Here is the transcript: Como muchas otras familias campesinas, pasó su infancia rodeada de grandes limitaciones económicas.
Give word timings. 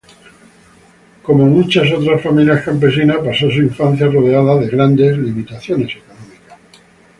Como 1.21 1.45
muchas 1.45 1.91
otras 1.93 2.23
familias 2.23 2.65
campesinas, 2.65 3.17
pasó 3.17 3.51
su 3.51 3.61
infancia 3.61 4.07
rodeada 4.07 4.59
de 4.59 4.67
grandes 4.67 5.15
limitaciones 5.15 5.95
económicas. 5.95 6.57